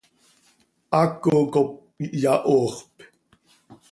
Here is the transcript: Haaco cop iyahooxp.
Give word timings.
Haaco 0.91 1.35
cop 1.53 1.69
iyahooxp. 2.17 2.95